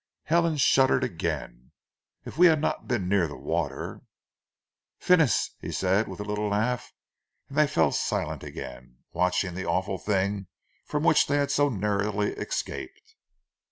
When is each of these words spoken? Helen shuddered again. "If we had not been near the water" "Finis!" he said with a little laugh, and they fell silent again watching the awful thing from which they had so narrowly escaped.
Helen 0.23 0.57
shuddered 0.57 1.03
again. 1.03 1.73
"If 2.25 2.35
we 2.35 2.47
had 2.47 2.59
not 2.59 2.87
been 2.87 3.07
near 3.07 3.27
the 3.27 3.37
water" 3.37 4.01
"Finis!" 4.99 5.51
he 5.61 5.71
said 5.71 6.07
with 6.07 6.19
a 6.19 6.23
little 6.23 6.49
laugh, 6.49 6.91
and 7.49 7.55
they 7.59 7.67
fell 7.67 7.91
silent 7.91 8.41
again 8.41 9.03
watching 9.13 9.53
the 9.53 9.67
awful 9.67 9.99
thing 9.99 10.47
from 10.85 11.03
which 11.03 11.27
they 11.27 11.37
had 11.37 11.51
so 11.51 11.69
narrowly 11.69 12.31
escaped. 12.33 13.13